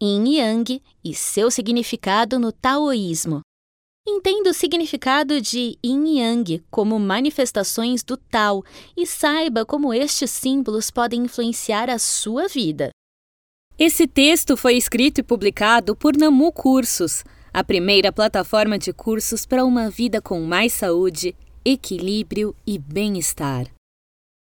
yin 0.00 0.26
e 0.26 0.38
yang 0.38 0.82
e 1.04 1.14
seu 1.14 1.50
significado 1.50 2.38
no 2.38 2.52
taoísmo. 2.52 3.40
Entenda 4.08 4.50
o 4.50 4.54
significado 4.54 5.40
de 5.40 5.78
yin 5.84 6.06
e 6.06 6.20
yang 6.20 6.64
como 6.70 6.98
manifestações 6.98 8.02
do 8.02 8.16
Tao 8.16 8.64
e 8.96 9.06
saiba 9.06 9.64
como 9.64 9.92
estes 9.92 10.30
símbolos 10.30 10.90
podem 10.90 11.24
influenciar 11.24 11.90
a 11.90 11.98
sua 11.98 12.48
vida. 12.48 12.90
Esse 13.78 14.06
texto 14.06 14.56
foi 14.56 14.76
escrito 14.76 15.18
e 15.18 15.22
publicado 15.22 15.94
por 15.94 16.16
Namu 16.16 16.52
Cursos, 16.52 17.24
a 17.52 17.64
primeira 17.64 18.12
plataforma 18.12 18.78
de 18.78 18.92
cursos 18.92 19.44
para 19.44 19.64
uma 19.64 19.90
vida 19.90 20.20
com 20.20 20.40
mais 20.40 20.72
saúde, 20.72 21.34
equilíbrio 21.64 22.54
e 22.66 22.78
bem-estar. 22.78 23.66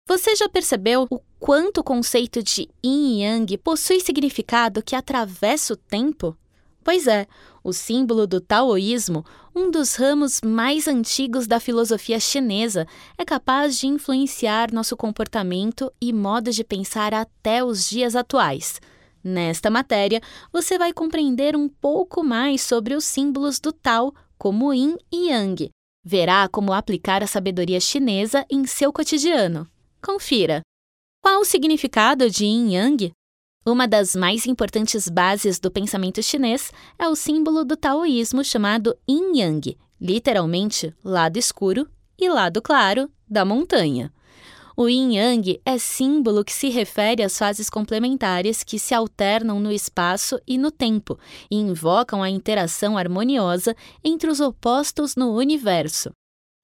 Você 0.07 0.35
já 0.35 0.49
percebeu 0.49 1.07
o 1.09 1.21
quanto 1.43 1.79
o 1.79 1.83
conceito 1.83 2.41
de 2.41 2.69
yin 2.81 3.19
e 3.19 3.23
yang 3.23 3.57
possui 3.57 3.99
significado 3.99 4.81
que 4.81 4.95
atravessa 4.95 5.73
o 5.73 5.75
tempo? 5.75 6.37
Pois 6.81 7.05
é, 7.05 7.27
o 7.61 7.73
símbolo 7.73 8.25
do 8.25 8.39
taoísmo, 8.39 9.25
um 9.53 9.69
dos 9.69 9.95
ramos 9.95 10.39
mais 10.41 10.87
antigos 10.87 11.45
da 11.45 11.59
filosofia 11.59 12.17
chinesa, 12.17 12.87
é 13.17 13.25
capaz 13.25 13.77
de 13.77 13.87
influenciar 13.87 14.71
nosso 14.71 14.95
comportamento 14.95 15.91
e 15.99 16.13
modo 16.13 16.49
de 16.49 16.63
pensar 16.63 17.13
até 17.13 17.61
os 17.61 17.89
dias 17.89 18.15
atuais. 18.15 18.79
Nesta 19.21 19.69
matéria, 19.69 20.21
você 20.49 20.77
vai 20.77 20.93
compreender 20.93 21.57
um 21.57 21.67
pouco 21.67 22.23
mais 22.23 22.61
sobre 22.61 22.95
os 22.95 23.03
símbolos 23.03 23.59
do 23.59 23.73
Tao, 23.73 24.15
como 24.37 24.73
Yin 24.73 24.95
e 25.11 25.27
Yang. 25.27 25.71
Verá 26.05 26.47
como 26.47 26.71
aplicar 26.71 27.21
a 27.21 27.27
sabedoria 27.27 27.81
chinesa 27.81 28.45
em 28.49 28.65
seu 28.65 28.93
cotidiano. 28.93 29.67
Confira. 30.01 30.63
Qual 31.25 31.39
o 31.39 31.45
significado 31.45 32.29
de 32.29 32.43
Yin 32.43 32.73
Yang? 32.73 33.13
Uma 33.65 33.87
das 33.87 34.13
mais 34.13 34.45
importantes 34.45 35.07
bases 35.07 35.57
do 35.57 35.71
pensamento 35.71 36.21
chinês 36.21 36.69
é 36.99 37.07
o 37.07 37.15
símbolo 37.15 37.63
do 37.63 37.77
taoísmo 37.77 38.43
chamado 38.43 38.93
Yin 39.09 39.39
Yang, 39.39 39.77
literalmente 40.01 40.93
lado 41.01 41.37
escuro 41.37 41.87
e 42.19 42.27
lado 42.27 42.61
claro 42.61 43.09
da 43.25 43.45
montanha. 43.45 44.11
O 44.75 44.89
yin 44.89 45.15
yang 45.15 45.61
é 45.65 45.77
símbolo 45.77 46.43
que 46.43 46.51
se 46.51 46.67
refere 46.67 47.23
às 47.23 47.37
fases 47.37 47.69
complementares 47.69 48.61
que 48.61 48.77
se 48.77 48.93
alternam 48.93 49.61
no 49.61 49.71
espaço 49.71 50.37
e 50.45 50.57
no 50.57 50.71
tempo 50.71 51.17
e 51.49 51.55
invocam 51.55 52.21
a 52.21 52.29
interação 52.29 52.97
harmoniosa 52.97 53.75
entre 54.03 54.29
os 54.29 54.41
opostos 54.41 55.15
no 55.15 55.37
universo. 55.37 56.11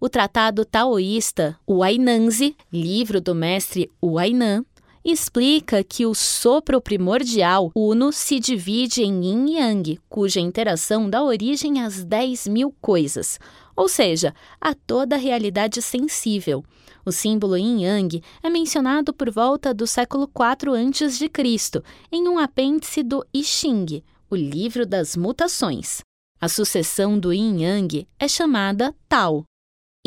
O 0.01 0.07
tratado 0.07 0.63
taoísta 0.63 1.59
Huainanzi, 1.67 2.55
livro 2.71 3.19
do 3.19 3.35
mestre 3.35 3.91
Huainan, 4.01 4.63
explica 5.03 5.83
que 5.83 6.05
o 6.05 6.15
sopro 6.15 6.79
primordial 6.79 7.69
uno 7.75 8.13
se 8.13 8.39
divide 8.39 9.03
em 9.03 9.25
yin 9.25 9.47
e 9.47 9.59
yang, 9.59 9.99
cuja 10.07 10.39
interação 10.39 11.09
dá 11.09 11.21
origem 11.21 11.81
às 11.81 12.05
10 12.05 12.47
mil 12.47 12.73
coisas, 12.79 13.39
ou 13.75 13.89
seja, 13.89 14.33
a 14.61 14.73
toda 14.73 15.17
a 15.17 15.19
realidade 15.19 15.81
sensível. 15.81 16.63
O 17.05 17.11
símbolo 17.11 17.57
yin 17.57 17.83
yang 17.83 18.23
é 18.41 18.49
mencionado 18.49 19.13
por 19.13 19.29
volta 19.29 19.73
do 19.73 19.85
século 19.85 20.29
IV 20.33 20.75
a.C., 20.77 21.83
em 22.09 22.25
um 22.29 22.39
apêndice 22.39 23.03
do 23.03 23.25
I 23.33 23.43
Ching, 23.43 24.01
o 24.29 24.35
livro 24.35 24.85
das 24.85 25.17
mutações. 25.17 25.99
A 26.39 26.47
sucessão 26.47 27.19
do 27.19 27.33
yin 27.33 27.63
yang 27.63 28.07
é 28.17 28.29
chamada 28.29 28.95
Tao. 29.09 29.48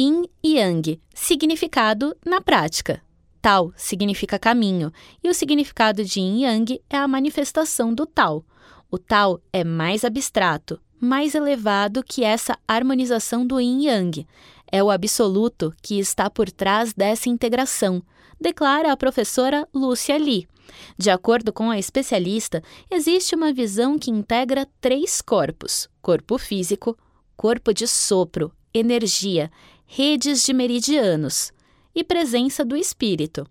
Yin 0.00 0.24
e 0.42 0.54
Yang, 0.56 0.98
significado 1.12 2.16
na 2.24 2.40
prática. 2.40 3.02
Tao 3.42 3.74
significa 3.76 4.38
caminho, 4.38 4.90
e 5.22 5.28
o 5.28 5.34
significado 5.34 6.02
de 6.02 6.18
Yin 6.18 6.44
Yang 6.44 6.80
é 6.88 6.96
a 6.96 7.06
manifestação 7.06 7.92
do 7.92 8.06
Tao. 8.06 8.42
O 8.90 8.96
Tao 8.96 9.38
é 9.52 9.62
mais 9.62 10.02
abstrato, 10.02 10.80
mais 10.98 11.34
elevado 11.34 12.02
que 12.02 12.24
essa 12.24 12.58
harmonização 12.66 13.46
do 13.46 13.60
Yin 13.60 13.84
Yang. 13.84 14.26
É 14.72 14.82
o 14.82 14.90
absoluto 14.90 15.74
que 15.82 15.98
está 15.98 16.30
por 16.30 16.50
trás 16.50 16.94
dessa 16.94 17.28
integração, 17.28 18.02
declara 18.40 18.90
a 18.90 18.96
professora 18.96 19.68
Lúcia 19.74 20.16
Lee. 20.16 20.48
De 20.96 21.10
acordo 21.10 21.52
com 21.52 21.70
a 21.70 21.78
especialista, 21.78 22.62
existe 22.90 23.34
uma 23.34 23.52
visão 23.52 23.98
que 23.98 24.10
integra 24.10 24.66
três 24.80 25.20
corpos: 25.20 25.86
corpo 26.00 26.38
físico, 26.38 26.96
corpo 27.36 27.74
de 27.74 27.86
sopro, 27.86 28.50
energia, 28.72 29.50
redes 29.86 30.42
de 30.42 30.52
meridianos 30.52 31.52
e 31.94 32.02
presença 32.02 32.64
do 32.64 32.76
espírito. 32.76 33.46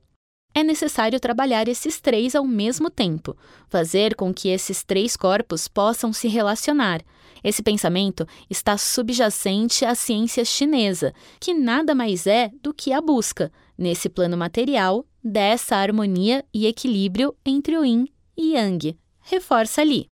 É 0.53 0.63
necessário 0.63 1.19
trabalhar 1.19 1.67
esses 1.67 2.01
três 2.01 2.35
ao 2.35 2.45
mesmo 2.45 2.89
tempo, 2.89 3.37
fazer 3.69 4.15
com 4.15 4.33
que 4.33 4.49
esses 4.49 4.83
três 4.83 5.15
corpos 5.15 5.67
possam 5.67 6.11
se 6.11 6.27
relacionar. 6.27 7.01
Esse 7.43 7.63
pensamento 7.63 8.27
está 8.49 8.77
subjacente 8.77 9.85
à 9.85 9.95
ciência 9.95 10.43
chinesa, 10.43 11.13
que 11.39 11.53
nada 11.53 11.95
mais 11.95 12.27
é 12.27 12.51
do 12.61 12.73
que 12.73 12.91
a 12.91 12.99
busca, 12.99 13.51
nesse 13.77 14.09
plano 14.09 14.35
material, 14.35 15.05
dessa 15.23 15.77
harmonia 15.77 16.43
e 16.53 16.67
equilíbrio 16.67 17.33
entre 17.45 17.77
o 17.77 17.85
yin 17.85 18.07
e 18.37 18.53
yang. 18.53 18.97
Reforça 19.21 19.81
ali. 19.81 20.07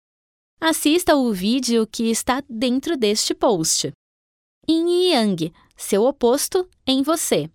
Assista 0.60 1.16
o 1.16 1.32
vídeo 1.32 1.88
que 1.88 2.10
está 2.10 2.44
dentro 2.50 2.98
deste 2.98 3.34
post. 3.34 3.92
Yin 4.68 4.88
e 4.88 5.12
Yang, 5.12 5.54
seu 5.76 6.04
oposto 6.04 6.68
em 6.86 7.02
você. 7.02 7.50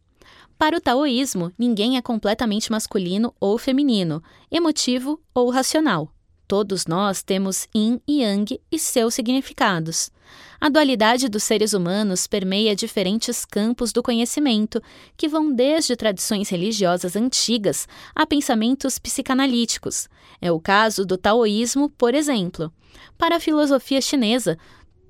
Para 0.58 0.76
o 0.76 0.80
taoísmo, 0.80 1.52
ninguém 1.58 1.96
é 1.96 2.02
completamente 2.02 2.70
masculino 2.70 3.34
ou 3.40 3.56
feminino, 3.56 4.22
emotivo 4.50 5.18
ou 5.34 5.48
racional. 5.50 6.12
Todos 6.46 6.86
nós 6.86 7.22
temos 7.22 7.68
yin 7.74 8.00
e 8.06 8.22
yang 8.22 8.60
e 8.70 8.78
seus 8.78 9.14
significados. 9.14 10.10
A 10.60 10.68
dualidade 10.68 11.28
dos 11.28 11.44
seres 11.44 11.72
humanos 11.72 12.26
permeia 12.26 12.76
diferentes 12.76 13.44
campos 13.44 13.92
do 13.92 14.02
conhecimento, 14.02 14.82
que 15.16 15.28
vão 15.28 15.50
desde 15.50 15.96
tradições 15.96 16.48
religiosas 16.48 17.16
antigas 17.16 17.88
a 18.14 18.26
pensamentos 18.26 18.98
psicanalíticos. 18.98 20.08
É 20.40 20.52
o 20.52 20.60
caso 20.60 21.06
do 21.06 21.16
taoísmo, 21.16 21.88
por 21.88 22.14
exemplo. 22.14 22.70
Para 23.16 23.36
a 23.36 23.40
filosofia 23.40 24.00
chinesa, 24.00 24.58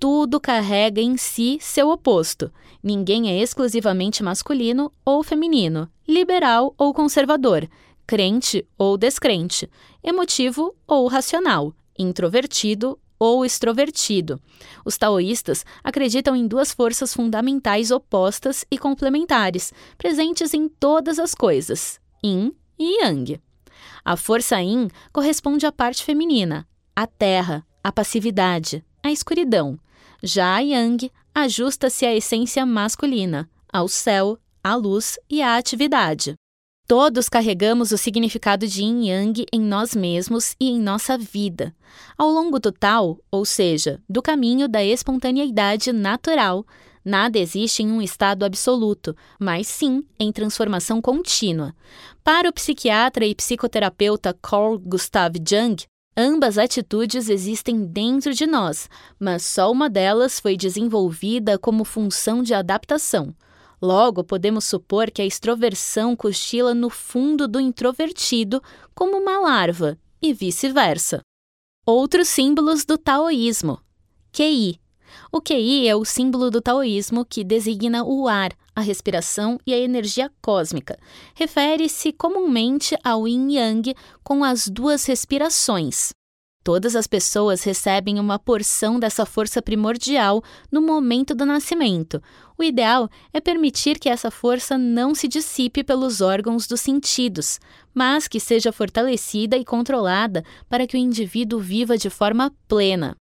tudo 0.00 0.40
carrega 0.40 1.02
em 1.02 1.18
si 1.18 1.58
seu 1.60 1.90
oposto. 1.90 2.50
Ninguém 2.82 3.28
é 3.28 3.38
exclusivamente 3.38 4.22
masculino 4.22 4.90
ou 5.04 5.22
feminino, 5.22 5.88
liberal 6.08 6.74
ou 6.78 6.94
conservador, 6.94 7.68
crente 8.06 8.66
ou 8.78 8.96
descrente, 8.96 9.68
emotivo 10.02 10.74
ou 10.88 11.06
racional, 11.06 11.74
introvertido 11.98 12.98
ou 13.18 13.44
extrovertido. 13.44 14.40
Os 14.82 14.96
taoístas 14.96 15.66
acreditam 15.84 16.34
em 16.34 16.48
duas 16.48 16.72
forças 16.72 17.12
fundamentais 17.12 17.90
opostas 17.90 18.64
e 18.70 18.78
complementares, 18.78 19.70
presentes 19.98 20.54
em 20.54 20.66
todas 20.66 21.18
as 21.18 21.34
coisas: 21.34 22.00
yin 22.24 22.54
e 22.78 23.04
yang. 23.04 23.38
A 24.02 24.16
força 24.16 24.62
yin 24.62 24.88
corresponde 25.12 25.66
à 25.66 25.72
parte 25.72 26.02
feminina, 26.02 26.66
à 26.96 27.06
terra, 27.06 27.66
à 27.84 27.92
passividade, 27.92 28.82
à 29.02 29.12
escuridão. 29.12 29.78
Já 30.22 30.56
a 30.56 30.60
Yang 30.60 31.10
ajusta-se 31.34 32.04
à 32.04 32.14
essência 32.14 32.66
masculina, 32.66 33.48
ao 33.72 33.88
céu, 33.88 34.38
à 34.62 34.74
luz 34.74 35.18
e 35.28 35.40
à 35.40 35.56
atividade. 35.56 36.34
Todos 36.86 37.28
carregamos 37.28 37.92
o 37.92 37.96
significado 37.96 38.66
de 38.66 38.82
yin 38.82 39.06
yang 39.08 39.46
em 39.52 39.60
nós 39.60 39.94
mesmos 39.94 40.56
e 40.58 40.68
em 40.68 40.80
nossa 40.80 41.16
vida. 41.16 41.72
Ao 42.18 42.28
longo 42.28 42.58
do 42.58 42.72
Tao, 42.72 43.20
ou 43.30 43.44
seja, 43.44 44.00
do 44.08 44.20
caminho 44.20 44.68
da 44.68 44.84
espontaneidade 44.84 45.92
natural, 45.92 46.66
nada 47.04 47.38
existe 47.38 47.82
em 47.82 47.92
um 47.92 48.02
estado 48.02 48.44
absoluto, 48.44 49.16
mas 49.38 49.68
sim 49.68 50.04
em 50.18 50.32
transformação 50.32 51.00
contínua. 51.00 51.74
Para 52.24 52.48
o 52.48 52.52
psiquiatra 52.52 53.24
e 53.24 53.36
psicoterapeuta 53.36 54.36
Carl 54.42 54.76
Gustav 54.76 55.36
Jung, 55.48 55.76
Ambas 56.22 56.58
atitudes 56.58 57.30
existem 57.30 57.82
dentro 57.82 58.34
de 58.34 58.46
nós, 58.46 58.90
mas 59.18 59.42
só 59.42 59.72
uma 59.72 59.88
delas 59.88 60.38
foi 60.38 60.54
desenvolvida 60.54 61.58
como 61.58 61.82
função 61.82 62.42
de 62.42 62.52
adaptação. 62.52 63.34
Logo, 63.80 64.22
podemos 64.22 64.66
supor 64.66 65.10
que 65.10 65.22
a 65.22 65.24
extroversão 65.24 66.14
cochila 66.14 66.74
no 66.74 66.90
fundo 66.90 67.48
do 67.48 67.58
introvertido 67.58 68.62
como 68.94 69.16
uma 69.16 69.38
larva, 69.38 69.96
e 70.20 70.34
vice-versa. 70.34 71.22
Outros 71.86 72.28
símbolos 72.28 72.84
do 72.84 72.98
taoísmo. 72.98 73.80
QI. 74.30 74.78
O 75.32 75.40
QI 75.40 75.88
é 75.88 75.96
o 75.96 76.04
símbolo 76.04 76.50
do 76.50 76.60
taoísmo 76.60 77.24
que 77.24 77.42
designa 77.42 78.04
o 78.04 78.28
ar, 78.28 78.52
a 78.74 78.80
respiração 78.80 79.58
e 79.66 79.72
a 79.72 79.78
energia 79.78 80.30
cósmica. 80.42 80.98
Refere-se 81.34 82.12
comumente 82.12 82.96
ao 83.02 83.26
yin 83.26 83.52
yang 83.52 83.94
com 84.22 84.44
as 84.44 84.68
duas 84.68 85.04
respirações. 85.06 86.12
Todas 86.70 86.94
as 86.94 87.08
pessoas 87.08 87.64
recebem 87.64 88.20
uma 88.20 88.38
porção 88.38 89.00
dessa 89.00 89.26
força 89.26 89.60
primordial 89.60 90.40
no 90.70 90.80
momento 90.80 91.34
do 91.34 91.44
nascimento. 91.44 92.22
O 92.56 92.62
ideal 92.62 93.10
é 93.32 93.40
permitir 93.40 93.98
que 93.98 94.08
essa 94.08 94.30
força 94.30 94.78
não 94.78 95.12
se 95.12 95.26
dissipe 95.26 95.82
pelos 95.82 96.20
órgãos 96.20 96.68
dos 96.68 96.80
sentidos, 96.80 97.58
mas 97.92 98.28
que 98.28 98.38
seja 98.38 98.70
fortalecida 98.70 99.56
e 99.56 99.64
controlada 99.64 100.44
para 100.68 100.86
que 100.86 100.96
o 100.96 101.00
indivíduo 101.00 101.58
viva 101.58 101.98
de 101.98 102.08
forma 102.08 102.54
plena. 102.68 103.16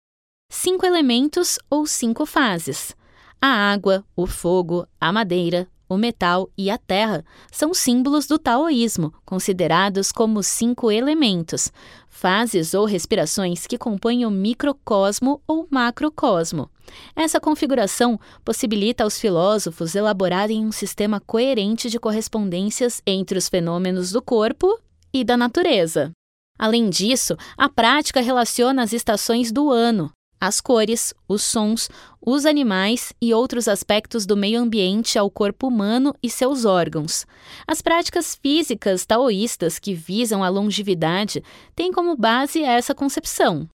Cinco 0.52 0.86
elementos 0.86 1.58
ou 1.70 1.88
cinco 1.88 2.26
fases: 2.26 2.94
a 3.42 3.48
água, 3.48 4.04
o 4.14 4.28
fogo, 4.28 4.86
a 5.00 5.10
madeira, 5.14 5.70
o 5.90 5.98
metal 5.98 6.50
e 6.58 6.70
a 6.70 6.78
terra 6.78 7.24
são 7.52 7.74
símbolos 7.74 8.28
do 8.28 8.38
taoísmo, 8.38 9.14
considerados 9.26 10.12
como 10.12 10.44
cinco 10.44 10.92
elementos, 10.92 11.72
fases 12.10 12.74
ou 12.74 12.86
respirações 12.86 13.68
que 13.68 13.78
compõem 13.78 14.26
o 14.26 14.32
microcosmo 14.32 15.42
ou 15.48 15.68
macrocosmo. 15.70 16.70
Essa 17.16 17.40
configuração 17.40 18.20
possibilita 18.44 19.04
aos 19.04 19.20
filósofos 19.20 19.96
elaborarem 19.96 20.66
um 20.66 20.72
sistema 20.72 21.20
coerente 21.20 21.90
de 21.90 22.00
correspondências 22.00 23.02
entre 23.06 23.38
os 23.38 23.48
fenômenos 23.48 24.12
do 24.12 24.22
corpo 24.22 24.80
e 25.14 25.24
da 25.24 25.38
natureza. 25.38 26.12
Além 26.58 26.90
disso, 26.90 27.38
a 27.56 27.70
prática 27.70 28.20
relaciona 28.20 28.82
as 28.82 28.92
estações 28.92 29.52
do 29.52 29.70
ano, 29.70 30.12
as 30.40 30.62
cores, 30.62 31.14
os 31.28 31.44
sons, 31.44 31.90
os 32.22 32.46
animais 32.46 33.14
e 33.22 33.34
outros 33.34 33.68
aspectos 33.68 34.26
do 34.26 34.38
meio 34.38 34.60
ambiente 34.60 35.18
ao 35.18 35.30
corpo 35.30 35.68
humano 35.68 36.14
e 36.22 36.30
seus 36.30 36.66
órgãos. 36.66 37.26
As 37.68 37.82
práticas 37.82 38.36
físicas 38.36 39.06
taoístas 39.06 39.80
que 39.80 39.94
visam 39.94 40.44
a 40.44 40.50
longevidade 40.50 41.44
têm 41.76 41.92
como 41.92 42.16
base 42.16 42.64
essa 42.64 42.94
concepção. 42.94 43.68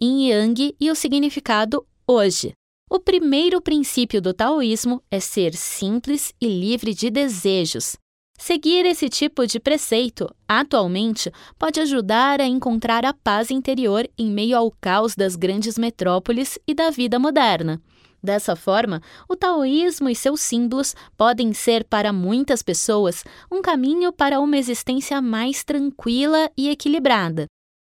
Yin 0.00 0.28
Yang 0.28 0.76
e 0.80 0.90
o 0.90 0.94
significado 0.94 1.86
hoje. 2.06 2.52
O 2.90 3.00
primeiro 3.00 3.60
princípio 3.60 4.20
do 4.20 4.34
taoísmo 4.34 5.02
é 5.10 5.18
ser 5.18 5.54
simples 5.54 6.34
e 6.40 6.46
livre 6.46 6.92
de 6.92 7.10
desejos, 7.10 7.96
Seguir 8.36 8.84
esse 8.84 9.08
tipo 9.08 9.46
de 9.46 9.58
preceito, 9.58 10.28
atualmente, 10.46 11.30
pode 11.58 11.80
ajudar 11.80 12.40
a 12.40 12.46
encontrar 12.46 13.04
a 13.04 13.14
paz 13.14 13.50
interior 13.50 14.08
em 14.18 14.30
meio 14.30 14.56
ao 14.56 14.70
caos 14.70 15.14
das 15.14 15.36
grandes 15.36 15.78
metrópoles 15.78 16.58
e 16.66 16.74
da 16.74 16.90
vida 16.90 17.18
moderna. 17.18 17.80
Dessa 18.22 18.56
forma, 18.56 19.02
o 19.28 19.36
taoísmo 19.36 20.08
e 20.08 20.16
seus 20.16 20.40
símbolos 20.40 20.94
podem 21.16 21.52
ser 21.52 21.84
para 21.84 22.12
muitas 22.12 22.62
pessoas 22.62 23.22
um 23.52 23.60
caminho 23.60 24.12
para 24.12 24.40
uma 24.40 24.56
existência 24.56 25.20
mais 25.20 25.62
tranquila 25.62 26.50
e 26.56 26.70
equilibrada. 26.70 27.46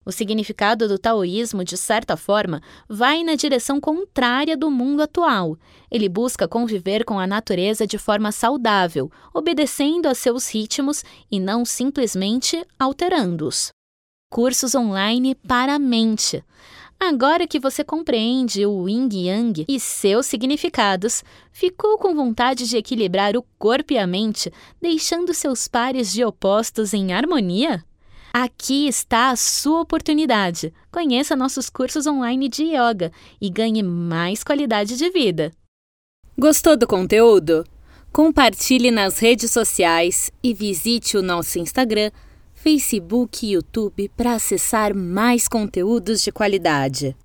O 0.06 0.12
significado 0.12 0.88
do 0.88 0.98
taoísmo, 0.98 1.64
de 1.64 1.78
certa 1.78 2.16
forma, 2.16 2.62
vai 2.88 3.24
na 3.24 3.36
direção 3.36 3.80
contrária 3.82 4.56
do 4.56 4.72
mundo 4.72 5.04
atual. 5.04 5.58
Ele 5.92 6.08
busca 6.08 6.48
conviver 6.48 7.04
com 7.04 7.20
a 7.20 7.28
natureza 7.28 7.86
de 7.86 7.98
forma 7.98 8.32
saudável, 8.32 9.12
obedecendo 9.34 10.08
a 10.08 10.16
seus 10.16 10.50
ritmos 10.50 11.04
e 11.30 11.40
não 11.40 11.66
simplesmente 11.66 12.66
alterando-os. 12.80 13.72
Cursos 14.32 14.74
online 14.74 15.36
para 15.36 15.76
a 15.76 15.80
mente. 15.80 16.44
Agora 17.00 17.48
que 17.48 17.60
você 17.60 17.84
compreende 17.84 18.66
o 18.66 18.88
Yin 18.88 19.10
Yang 19.12 19.66
e 19.68 19.80
seus 19.80 20.26
significados, 20.26 21.24
ficou 21.52 21.98
com 21.98 22.14
vontade 22.14 22.68
de 22.68 22.78
equilibrar 22.78 23.38
o 23.38 23.46
corpo 23.58 23.94
e 23.94 23.98
a 23.98 24.06
mente, 24.06 24.52
deixando 24.82 25.34
seus 25.34 25.68
pares 25.68 26.12
de 26.12 26.26
opostos 26.26 26.94
em 26.94 27.14
harmonia? 27.14 27.84
Aqui 28.32 28.88
está 28.88 29.32
a 29.32 29.36
sua 29.36 29.82
oportunidade. 29.82 30.72
Conheça 30.92 31.36
nossos 31.36 31.70
cursos 31.70 32.06
online 32.06 32.48
de 32.48 32.64
yoga 32.64 33.12
e 33.42 33.50
ganhe 33.50 33.82
mais 33.82 34.44
qualidade 34.44 34.98
de 34.98 35.10
vida. 35.10 35.52
Gostou 36.38 36.78
do 36.78 36.88
conteúdo? 36.88 37.66
Compartilhe 38.14 38.92
nas 38.92 39.20
redes 39.20 39.52
sociais 39.52 40.32
e 40.44 40.54
visite 40.54 41.18
o 41.18 41.22
nosso 41.22 41.60
Instagram, 41.60 42.12
Facebook 42.54 43.46
e 43.46 43.54
YouTube 43.54 44.10
para 44.16 44.34
acessar 44.34 44.96
mais 44.96 45.48
conteúdos 45.48 46.22
de 46.22 46.32
qualidade. 46.32 47.16